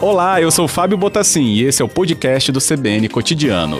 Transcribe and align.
Olá, 0.00 0.40
eu 0.40 0.50
sou 0.50 0.66
Fábio 0.66 0.96
Botassin 0.96 1.44
e 1.44 1.62
esse 1.62 1.82
é 1.82 1.84
o 1.84 1.88
podcast 1.88 2.50
do 2.50 2.58
CBN 2.58 3.08
Cotidiano. 3.08 3.76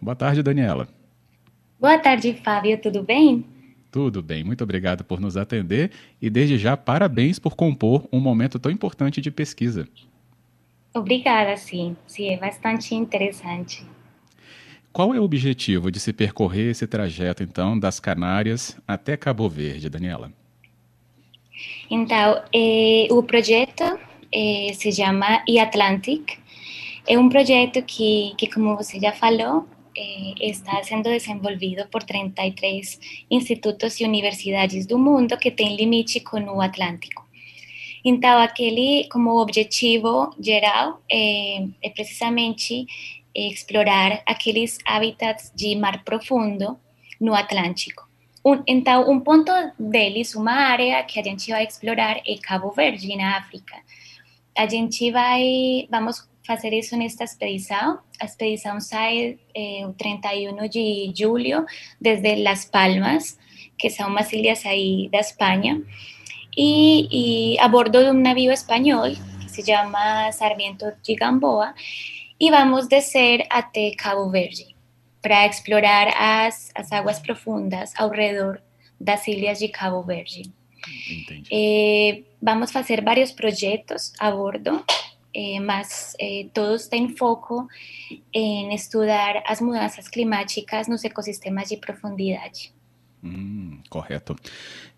Boa 0.00 0.16
tarde, 0.16 0.42
Daniela. 0.42 0.88
Boa 1.78 1.98
tarde, 1.98 2.34
Fábio, 2.42 2.80
tudo 2.80 3.02
bem? 3.02 3.44
Tudo 3.92 4.22
bem, 4.22 4.42
muito 4.42 4.64
obrigado 4.64 5.04
por 5.04 5.20
nos 5.20 5.36
atender 5.36 5.92
e 6.20 6.28
desde 6.28 6.58
já 6.58 6.76
parabéns 6.76 7.38
por 7.38 7.54
compor 7.54 8.08
um 8.12 8.18
momento 8.18 8.58
tão 8.58 8.72
importante 8.72 9.20
de 9.20 9.30
pesquisa. 9.30 9.86
Obrigada, 10.92 11.56
sim, 11.56 11.96
sim, 12.06 12.30
é 12.30 12.36
bastante 12.36 12.94
interessante. 12.94 13.86
Qual 14.94 15.12
é 15.12 15.18
o 15.18 15.24
objetivo 15.24 15.90
de 15.90 15.98
se 15.98 16.12
percorrer 16.12 16.70
esse 16.70 16.86
trajeto, 16.86 17.42
então, 17.42 17.76
das 17.76 17.98
Canárias 17.98 18.80
até 18.86 19.16
Cabo 19.16 19.48
Verde, 19.48 19.90
Daniela? 19.90 20.32
Então, 21.90 22.40
eh, 22.54 23.08
o 23.10 23.20
projeto 23.24 23.82
eh, 24.32 24.70
se 24.72 24.92
chama 24.92 25.42
e-Atlantic. 25.48 26.38
É 27.08 27.18
um 27.18 27.28
projeto 27.28 27.82
que, 27.82 28.34
que, 28.38 28.46
como 28.46 28.76
você 28.76 29.00
já 29.00 29.10
falou, 29.10 29.66
eh, 29.98 30.34
está 30.40 30.80
sendo 30.84 31.10
desenvolvido 31.10 31.88
por 31.88 32.04
33 32.04 33.00
institutos 33.28 33.98
e 33.98 34.04
universidades 34.04 34.86
do 34.86 34.96
mundo 34.96 35.36
que 35.36 35.50
têm 35.50 35.74
limite 35.74 36.20
com 36.20 36.40
o 36.40 36.60
Atlântico. 36.60 37.26
Então, 38.04 38.38
aquele 38.38 39.08
como 39.10 39.40
objetivo 39.40 40.30
geral 40.38 41.02
é, 41.10 41.66
é 41.82 41.90
precisamente 41.90 42.86
explorar 43.34 44.22
aqueles 44.26 44.78
habitats 44.84 45.52
de 45.54 45.74
mar 45.76 46.04
profundo 46.04 46.78
no 47.20 47.34
Atlântico. 47.34 48.08
Um, 48.44 48.62
então, 48.66 49.10
um 49.10 49.20
ponto 49.20 49.50
deles, 49.78 50.34
uma 50.34 50.52
área 50.52 51.02
que 51.04 51.18
a 51.18 51.22
gente 51.22 51.50
vai 51.50 51.64
explorar 51.64 52.20
é 52.26 52.36
Cabo 52.42 52.70
Verde, 52.70 53.16
na 53.16 53.38
África. 53.38 53.74
A 54.56 54.68
gente 54.68 55.10
vai, 55.10 55.88
vamos 55.90 56.28
fazer 56.46 56.72
isso 56.74 56.96
nesta 56.96 57.24
expedição. 57.24 57.98
A 58.20 58.26
expedição 58.26 58.78
sai 58.80 59.38
eh, 59.54 59.86
o 59.86 59.94
31 59.94 60.68
de 60.68 61.12
julho 61.16 61.64
desde 61.98 62.36
Las 62.42 62.66
Palmas, 62.66 63.38
que 63.78 63.88
são 63.88 64.08
umas 64.08 64.30
ilhas 64.32 64.64
aí 64.66 65.08
da 65.10 65.20
Espanha, 65.20 65.82
e, 66.56 67.54
e 67.54 67.58
a 67.58 67.66
bordo 67.66 68.04
de 68.04 68.10
um 68.10 68.20
navio 68.20 68.52
espanhol 68.52 69.10
que 69.40 69.50
se 69.50 69.64
chama 69.64 70.30
Sarmiento 70.32 70.92
de 71.02 71.16
e 72.44 72.50
vamos 72.50 72.86
descer 72.86 73.46
até 73.48 73.92
Cabo 73.96 74.28
Verde 74.28 74.76
para 75.22 75.46
explorar 75.46 76.08
as, 76.14 76.70
as 76.74 76.92
águas 76.92 77.18
profundas 77.18 77.94
ao 77.96 78.10
redor 78.10 78.60
das 79.00 79.26
ilhas 79.26 79.58
de 79.58 79.68
Cabo 79.68 80.02
Verde. 80.02 80.52
Eh, 81.50 82.22
vamos 82.42 82.70
fazer 82.70 83.02
vários 83.02 83.32
projetos 83.32 84.12
a 84.20 84.30
bordo, 84.30 84.84
eh, 85.32 85.58
mas 85.58 86.14
eh, 86.20 86.48
todos 86.52 86.86
têm 86.86 87.16
foco 87.16 87.66
em 88.30 88.74
estudar 88.74 89.42
as 89.46 89.62
mudanças 89.62 90.06
climáticas 90.06 90.86
nos 90.86 91.02
ecossistemas 91.02 91.70
de 91.70 91.78
profundidade. 91.78 92.74
Hum, 93.22 93.63
correto. 93.88 94.36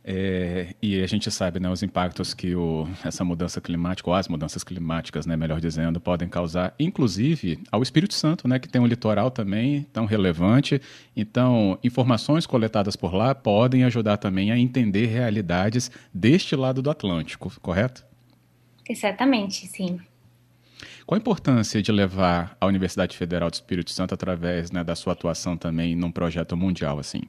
É, 0.09 0.73
e 0.81 1.03
a 1.03 1.06
gente 1.09 1.29
sabe 1.33 1.59
né, 1.59 1.69
os 1.69 1.83
impactos 1.83 2.33
que 2.33 2.55
o, 2.55 2.89
essa 3.05 3.25
mudança 3.25 3.61
climática, 3.61 4.09
ou 4.09 4.15
as 4.15 4.28
mudanças 4.28 4.62
climáticas, 4.62 5.27
né, 5.27 5.37
melhor 5.37 5.61
dizendo, 5.61 5.98
podem 5.98 6.28
causar, 6.28 6.73
inclusive 6.78 7.59
ao 7.73 7.83
Espírito 7.83 8.15
Santo, 8.15 8.47
né, 8.47 8.61
que 8.61 8.69
tem 8.69 8.81
um 8.81 8.87
litoral 8.87 9.33
também 9.33 9.83
tão 9.93 10.05
relevante. 10.05 10.81
Então, 11.17 11.77
informações 11.83 12.47
coletadas 12.47 12.95
por 12.95 13.12
lá 13.12 13.34
podem 13.34 13.83
ajudar 13.83 14.17
também 14.17 14.53
a 14.53 14.59
entender 14.59 15.06
realidades 15.06 15.91
deste 16.15 16.55
lado 16.55 16.81
do 16.81 16.89
Atlântico, 16.89 17.53
correto? 17.61 18.05
Exatamente, 18.89 19.66
sim. 19.66 19.99
Qual 21.05 21.16
a 21.16 21.21
importância 21.21 21.83
de 21.83 21.91
levar 21.91 22.56
a 22.60 22.66
Universidade 22.66 23.16
Federal 23.16 23.50
do 23.50 23.55
Espírito 23.55 23.91
Santo 23.91 24.15
através 24.15 24.71
né, 24.71 24.84
da 24.84 24.94
sua 24.94 25.15
atuação 25.15 25.56
também 25.56 25.97
num 25.97 26.12
projeto 26.12 26.56
mundial 26.56 27.00
assim? 27.00 27.22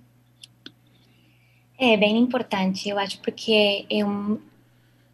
É 1.79 1.95
bem 1.95 2.17
importante, 2.17 2.89
eu 2.89 2.97
acho, 2.97 3.21
porque 3.21 3.85
é 3.87 4.03
um, 4.03 4.39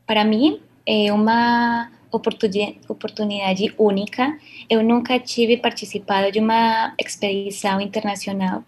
para 0.08 0.24
mim 0.24 0.62
é 0.86 1.12
uma 1.12 1.92
oportunidade, 2.10 3.74
única. 3.78 4.38
Eu 4.70 4.82
nunca 4.82 5.20
tive 5.20 5.58
participado 5.58 6.32
de 6.32 6.40
uma 6.40 6.94
expedição 6.98 7.82
internacional, 7.82 8.64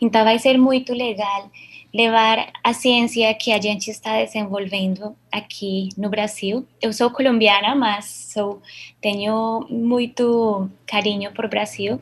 então 0.00 0.24
vai 0.24 0.38
ser 0.40 0.58
muito 0.58 0.92
legal 0.92 1.48
levar 1.94 2.52
a 2.64 2.72
ciência 2.72 3.32
que 3.34 3.52
a 3.52 3.60
gente 3.60 3.90
está 3.90 4.22
desenvolvendo 4.24 5.16
aqui 5.30 5.88
no 5.96 6.10
Brasil. 6.10 6.66
Eu 6.82 6.92
sou 6.92 7.10
colombiana, 7.10 7.74
mas 7.74 8.06
sou, 8.34 8.60
tenho 9.00 9.66
muito 9.70 10.68
carinho 10.84 11.32
por 11.32 11.48
Brasil 11.48 12.00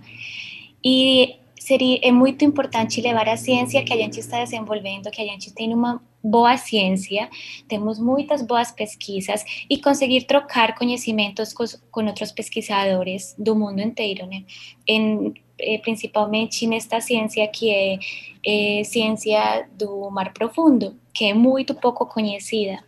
e 0.83 1.37
seria, 1.59 1.99
é 2.03 2.13
muito 2.13 2.45
importante 2.45 3.01
levar 3.01 3.29
a 3.29 3.37
ciência 3.37 3.85
que 3.85 3.93
a 3.93 3.97
gente 3.97 4.21
está 4.21 4.39
desenvolvendo, 4.43 5.11
que 5.11 5.23
a 5.23 5.27
gente 5.27 5.55
tem 5.55 5.73
uma 5.73 6.03
boa 6.23 6.57
ciência, 6.57 7.29
temos 7.69 7.99
muitas 7.99 8.41
boas 8.41 8.71
pesquisas 8.71 9.45
e 9.69 9.79
conseguir 9.79 10.25
trocar 10.25 10.75
conhecimentos 10.75 11.53
com, 11.53 11.65
com 11.91 12.07
outros 12.07 12.33
pesquisadores 12.33 13.35
do 13.39 13.55
mundo 13.55 13.81
inteiro, 13.81 14.27
né? 14.27 14.45
Em, 14.87 15.35
eh, 15.59 15.79
principalmente 15.79 16.67
nesta 16.67 17.01
ciência 17.01 17.47
que 17.49 17.71
é, 17.71 17.99
é 18.47 18.85
ciência 18.85 19.69
do 19.77 20.11
mar 20.11 20.33
profundo, 20.33 20.97
que 21.13 21.27
é 21.27 21.35
muito 21.35 21.75
pouco 21.75 22.07
conhecida. 22.07 22.83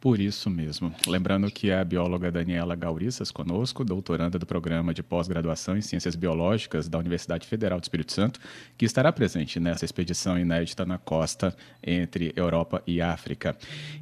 Por 0.00 0.20
isso 0.20 0.48
mesmo. 0.48 0.94
Lembrando 1.08 1.50
que 1.50 1.72
a 1.72 1.84
bióloga 1.84 2.30
Daniela 2.30 2.76
Gaurissas 2.76 3.32
conosco, 3.32 3.84
doutoranda 3.84 4.38
do 4.38 4.46
programa 4.46 4.94
de 4.94 5.02
pós-graduação 5.02 5.76
em 5.76 5.80
Ciências 5.80 6.14
Biológicas 6.14 6.88
da 6.88 6.98
Universidade 6.98 7.48
Federal 7.48 7.80
do 7.80 7.82
Espírito 7.82 8.12
Santo, 8.12 8.38
que 8.76 8.84
estará 8.84 9.12
presente 9.12 9.58
nessa 9.58 9.84
expedição 9.84 10.38
inédita 10.38 10.86
na 10.86 10.98
costa 10.98 11.52
entre 11.82 12.32
Europa 12.36 12.80
e 12.86 13.00
África. 13.00 13.56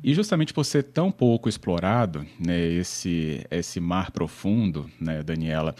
E 0.05 0.13
justamente 0.13 0.53
por 0.53 0.65
ser 0.65 0.83
tão 0.83 1.11
pouco 1.11 1.49
explorado, 1.49 2.27
né, 2.39 2.61
esse, 2.61 3.47
esse 3.51 3.81
mar 3.81 4.11
profundo, 4.11 4.91
né, 5.01 5.23
Daniela, 5.23 5.75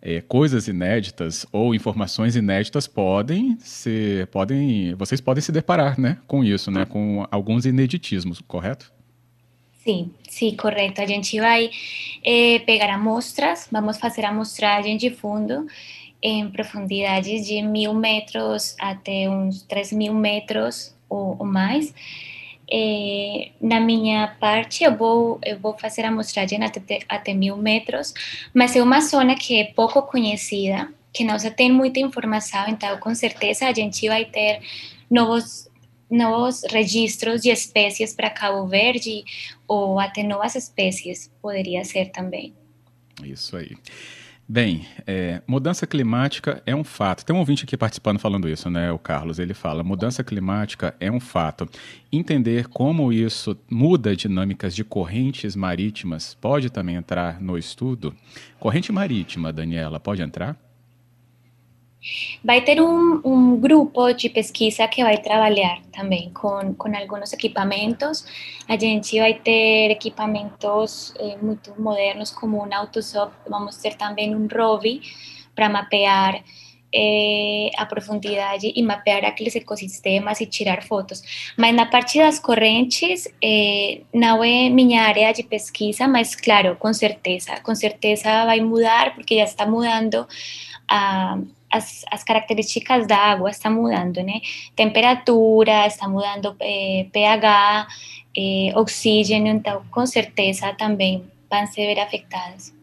é, 0.00 0.20
coisas 0.20 0.68
inéditas 0.68 1.44
ou 1.50 1.74
informações 1.74 2.36
inéditas 2.36 2.86
podem 2.86 3.58
ser, 3.58 4.28
podem, 4.28 4.94
vocês 4.94 5.20
podem 5.20 5.42
se 5.42 5.50
deparar, 5.50 5.98
né, 5.98 6.18
com 6.28 6.44
isso, 6.44 6.70
né, 6.70 6.84
com 6.84 7.26
alguns 7.32 7.66
ineditismos, 7.66 8.40
correto? 8.40 8.94
Sim, 9.86 10.10
sim, 10.28 10.56
correto. 10.56 11.00
A 11.00 11.06
gente 11.06 11.38
vai 11.38 11.70
eh, 12.24 12.58
pegar 12.66 12.90
amostras, 12.92 13.68
vamos 13.70 13.98
fazer 13.98 14.24
amostragem 14.24 14.96
de 14.96 15.10
fundo 15.10 15.64
em 16.20 16.50
profundidades 16.50 17.46
de 17.46 17.62
mil 17.62 17.94
metros 17.94 18.74
até 18.80 19.30
uns 19.30 19.62
três 19.62 19.92
mil 19.92 20.12
metros 20.12 20.92
ou, 21.08 21.36
ou 21.38 21.46
mais. 21.46 21.94
Eh, 22.68 23.52
na 23.60 23.78
minha 23.78 24.26
parte, 24.40 24.82
eu 24.82 24.96
vou, 24.96 25.38
eu 25.44 25.56
vou 25.60 25.78
fazer 25.78 26.04
amostragem 26.04 26.64
até, 26.64 26.98
até 27.08 27.32
mil 27.32 27.56
metros, 27.56 28.12
mas 28.52 28.74
é 28.74 28.82
uma 28.82 29.00
zona 29.00 29.36
que 29.36 29.60
é 29.60 29.66
pouco 29.66 30.02
conhecida, 30.02 30.92
que 31.12 31.22
não 31.22 31.38
se 31.38 31.48
tem 31.52 31.70
muita 31.70 32.00
informação, 32.00 32.68
então 32.68 32.98
com 32.98 33.14
certeza 33.14 33.68
a 33.68 33.72
gente 33.72 34.08
vai 34.08 34.24
ter 34.24 34.60
novos 35.08 35.70
novos 36.10 36.62
registros 36.70 37.42
de 37.42 37.50
espécies 37.50 38.14
para 38.14 38.30
Cabo 38.30 38.66
Verde 38.66 39.24
ou 39.66 39.98
até 39.98 40.22
novas 40.22 40.54
espécies, 40.54 41.30
poderia 41.40 41.84
ser 41.84 42.10
também. 42.10 42.54
Isso 43.22 43.56
aí. 43.56 43.76
Bem, 44.48 44.86
é, 45.04 45.42
mudança 45.44 45.88
climática 45.88 46.62
é 46.64 46.74
um 46.74 46.84
fato. 46.84 47.24
Tem 47.24 47.34
um 47.34 47.40
ouvinte 47.40 47.64
aqui 47.64 47.76
participando 47.76 48.20
falando 48.20 48.48
isso, 48.48 48.70
né, 48.70 48.92
o 48.92 48.98
Carlos? 48.98 49.40
Ele 49.40 49.54
fala: 49.54 49.82
mudança 49.82 50.22
climática 50.22 50.94
é 51.00 51.10
um 51.10 51.18
fato. 51.18 51.68
Entender 52.12 52.68
como 52.68 53.12
isso 53.12 53.58
muda 53.68 54.14
dinâmicas 54.14 54.72
de 54.72 54.84
correntes 54.84 55.56
marítimas 55.56 56.34
pode 56.34 56.70
também 56.70 56.94
entrar 56.94 57.40
no 57.40 57.58
estudo. 57.58 58.14
Corrente 58.60 58.92
marítima, 58.92 59.52
Daniela, 59.52 59.98
pode 59.98 60.22
entrar? 60.22 60.56
Vai 62.46 62.60
ter 62.60 62.80
um, 62.80 63.20
um, 63.24 63.58
grupo 63.58 64.12
de 64.12 64.28
pesquisa 64.28 64.86
que 64.86 65.02
vai 65.02 65.18
trabalhar 65.18 65.80
também 65.92 66.30
com, 66.32 66.72
com 66.74 66.96
alguns 66.96 67.32
equipamentos. 67.32 68.24
A 68.68 68.78
gente 68.78 69.18
vai 69.18 69.34
ter 69.34 69.90
equipamentos 69.90 71.12
eh, 71.18 71.36
muito 71.42 71.74
modernos, 71.76 72.30
como 72.30 72.64
um 72.64 72.72
AutoSop, 72.72 73.32
vamos 73.48 73.78
ter 73.78 73.96
também 73.96 74.32
um 74.32 74.46
ROVI 74.46 75.00
para 75.56 75.68
mapear 75.68 76.44
é, 76.96 77.70
a 77.76 77.84
profundidade 77.84 78.72
e 78.74 78.82
mapear 78.82 79.24
aqueles 79.24 79.54
ecossistemas 79.54 80.40
e 80.40 80.46
tirar 80.46 80.82
fotos. 80.82 81.22
Mas 81.56 81.74
na 81.74 81.84
parte 81.84 82.18
das 82.18 82.38
correntes, 82.38 83.28
é, 83.44 84.00
não 84.14 84.42
é 84.42 84.70
minha 84.70 85.02
área 85.02 85.32
de 85.32 85.42
pesquisa, 85.42 86.08
mas 86.08 86.34
claro, 86.34 86.76
com 86.76 86.92
certeza, 86.94 87.60
com 87.60 87.74
certeza 87.74 88.46
vai 88.46 88.60
mudar, 88.60 89.14
porque 89.14 89.36
já 89.36 89.44
está 89.44 89.66
mudando 89.66 90.26
a, 90.88 91.38
as, 91.70 92.04
as, 92.10 92.24
características 92.24 93.06
da 93.06 93.18
água 93.18 93.50
está 93.50 93.68
mudando, 93.68 94.22
né? 94.22 94.40
Temperatura, 94.74 95.86
está 95.86 96.08
mudando 96.08 96.56
eh, 96.60 97.06
pH, 97.12 97.86
eh, 98.36 98.72
oxígeno, 98.74 99.48
então 99.48 99.84
com 99.90 100.06
certeza 100.06 100.72
também 100.74 101.24
vão 101.50 101.66
ser 101.66 101.98
afetadas. 101.98 102.75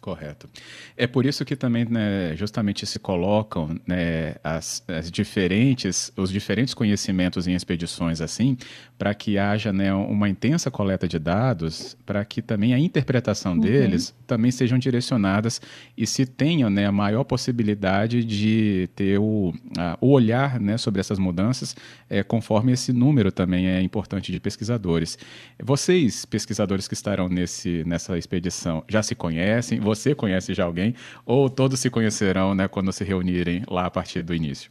Correto. 0.00 0.48
É 0.96 1.06
por 1.06 1.26
isso 1.26 1.44
que 1.44 1.54
também, 1.54 1.84
né, 1.84 2.34
justamente 2.34 2.86
se 2.86 2.98
colocam 2.98 3.78
né, 3.86 4.36
as, 4.42 4.82
as, 4.88 5.10
diferentes, 5.10 6.10
os 6.16 6.30
diferentes 6.30 6.72
conhecimentos 6.72 7.46
em 7.46 7.54
expedições 7.54 8.22
assim, 8.22 8.56
para 8.96 9.12
que 9.12 9.36
haja 9.36 9.74
né, 9.74 9.92
uma 9.92 10.26
intensa 10.26 10.70
coleta 10.70 11.06
de 11.06 11.18
dados, 11.18 11.98
para 12.06 12.24
que 12.24 12.40
também 12.40 12.72
a 12.72 12.78
interpretação 12.78 13.52
uhum. 13.52 13.60
deles 13.60 14.14
também 14.26 14.50
sejam 14.50 14.78
direcionadas 14.78 15.60
e 15.96 16.06
se 16.06 16.24
tenha 16.24 16.70
né, 16.70 16.86
a 16.86 16.92
maior 16.92 17.24
possibilidade 17.24 18.24
de 18.24 18.88
ter 18.96 19.18
o, 19.18 19.52
a, 19.76 19.98
o 20.00 20.12
olhar 20.12 20.58
né, 20.58 20.78
sobre 20.78 21.00
essas 21.00 21.18
mudanças, 21.18 21.76
é, 22.08 22.22
conforme 22.22 22.72
esse 22.72 22.90
número 22.90 23.30
também 23.30 23.66
é 23.66 23.82
importante 23.82 24.32
de 24.32 24.40
pesquisadores. 24.40 25.18
Vocês, 25.62 26.24
pesquisadores 26.24 26.88
que 26.88 26.94
estarão 26.94 27.28
nesse, 27.28 27.84
nessa 27.84 28.16
expedição, 28.16 28.82
já 28.88 29.02
se 29.02 29.14
conhecem? 29.14 29.89
Você 29.94 30.14
conhece 30.14 30.54
já 30.54 30.64
alguém, 30.64 30.94
ou 31.26 31.50
todos 31.50 31.80
se 31.80 31.90
conhecerão 31.90 32.54
né, 32.54 32.68
quando 32.68 32.92
se 32.92 33.04
reunirem 33.04 33.62
lá 33.68 33.86
a 33.86 33.90
partir 33.90 34.22
do 34.22 34.34
início? 34.34 34.70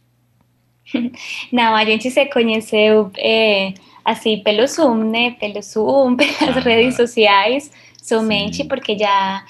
Não, 1.52 1.74
a 1.74 1.84
gente 1.84 2.10
se 2.10 2.26
conheceu 2.26 3.10
é, 3.18 3.74
assim 4.04 4.42
pelo 4.42 4.66
Zoom, 4.66 5.10
né? 5.10 5.32
Pelo 5.32 5.62
Zoom, 5.62 6.16
pelas 6.38 6.56
ah, 6.56 6.60
redes 6.60 6.96
sociais, 6.96 7.70
somente 8.02 8.58
sim. 8.58 8.68
porque 8.68 8.96
já 8.98 9.44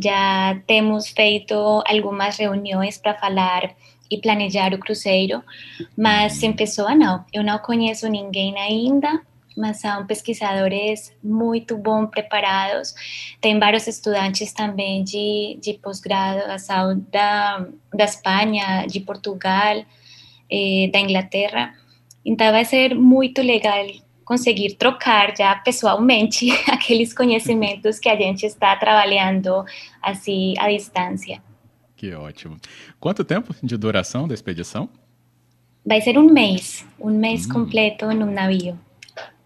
já 0.00 0.60
temos 0.66 1.08
feito 1.08 1.54
algumas 1.86 2.36
reuniões 2.36 2.98
para 2.98 3.14
falar 3.14 3.74
e 4.10 4.18
planejar 4.18 4.74
o 4.74 4.78
cruzeiro, 4.78 5.42
mas 5.96 6.42
em 6.42 6.52
pessoa 6.52 6.94
não. 6.94 7.24
Eu 7.32 7.42
não 7.42 7.58
conheço 7.58 8.06
ninguém 8.06 8.54
ainda, 8.58 9.22
mas 9.58 9.80
são 9.80 10.06
pesquisadores 10.06 11.12
muito 11.22 11.76
bom 11.76 12.06
preparados. 12.06 12.94
Tem 13.40 13.58
vários 13.58 13.86
estudantes 13.86 14.52
também 14.52 15.02
de, 15.04 15.58
de 15.60 15.74
pós-graduação 15.74 17.04
da, 17.10 17.66
da 17.92 18.04
Espanha, 18.04 18.86
de 18.86 19.00
Portugal, 19.00 19.84
eh, 20.50 20.88
da 20.92 21.00
Inglaterra. 21.00 21.74
Então 22.24 22.50
vai 22.52 22.64
ser 22.64 22.94
muito 22.94 23.42
legal 23.42 23.86
conseguir 24.24 24.74
trocar 24.74 25.34
já 25.36 25.54
pessoalmente 25.56 26.50
aqueles 26.70 27.14
conhecimentos 27.14 27.98
que 27.98 28.08
a 28.08 28.16
gente 28.16 28.44
está 28.44 28.76
trabalhando 28.76 29.64
assim 30.02 30.54
à 30.58 30.70
distância. 30.70 31.42
Que 31.96 32.14
ótimo. 32.14 32.56
Quanto 33.00 33.24
tempo 33.24 33.54
de 33.62 33.76
duração 33.76 34.28
da 34.28 34.34
expedição? 34.34 34.88
Vai 35.84 36.02
ser 36.02 36.18
um 36.18 36.30
mês, 36.30 36.86
um 37.00 37.10
mês 37.10 37.46
hum. 37.46 37.54
completo 37.54 38.06
num 38.12 38.30
navio. 38.30 38.78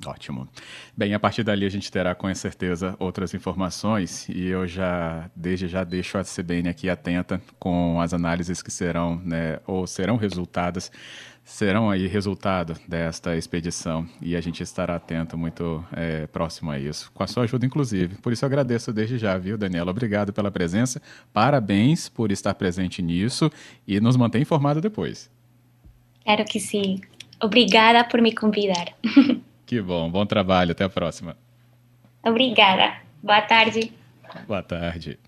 Ótimo. 0.04 0.48
Bem, 0.96 1.14
a 1.14 1.20
partir 1.20 1.44
dali 1.44 1.64
a 1.64 1.68
gente 1.68 1.90
terá 1.90 2.14
com 2.14 2.32
certeza 2.34 2.96
outras 2.98 3.34
informações 3.34 4.28
e 4.28 4.46
eu 4.46 4.66
já, 4.66 5.30
desde 5.34 5.68
já 5.68 5.84
deixo 5.84 6.18
a 6.18 6.24
CBN 6.24 6.68
aqui 6.68 6.90
atenta 6.90 7.40
com 7.58 8.00
as 8.00 8.12
análises 8.12 8.62
que 8.62 8.70
serão, 8.70 9.16
né, 9.24 9.60
ou 9.64 9.86
serão 9.86 10.16
resultadas, 10.16 10.90
serão 11.44 11.88
aí 11.88 12.06
resultado 12.08 12.76
desta 12.86 13.36
expedição 13.36 14.08
e 14.20 14.34
a 14.34 14.40
gente 14.40 14.62
estará 14.62 14.96
atento, 14.96 15.38
muito 15.38 15.84
é, 15.92 16.26
próximo 16.26 16.70
a 16.70 16.78
isso, 16.78 17.10
com 17.12 17.22
a 17.22 17.26
sua 17.26 17.44
ajuda 17.44 17.64
inclusive. 17.64 18.16
Por 18.16 18.32
isso 18.32 18.44
eu 18.44 18.48
agradeço 18.48 18.92
desde 18.92 19.18
já, 19.18 19.38
viu, 19.38 19.56
Daniela? 19.56 19.90
Obrigado 19.92 20.32
pela 20.32 20.50
presença, 20.50 21.00
parabéns 21.32 22.08
por 22.08 22.32
estar 22.32 22.54
presente 22.54 23.00
nisso 23.00 23.50
e 23.86 24.00
nos 24.00 24.16
manter 24.16 24.40
informado 24.40 24.80
depois. 24.80 25.30
Claro 26.24 26.44
que 26.44 26.58
sim. 26.58 27.00
Obrigada 27.40 28.04
por 28.04 28.20
me 28.20 28.32
convidar. 28.32 28.94
Que 29.72 29.80
bom, 29.80 30.10
bom 30.10 30.26
trabalho, 30.26 30.72
até 30.72 30.84
a 30.84 30.88
próxima. 30.90 31.34
Obrigada. 32.22 32.98
Boa 33.22 33.40
tarde. 33.40 33.90
Boa 34.46 34.62
tarde. 34.62 35.18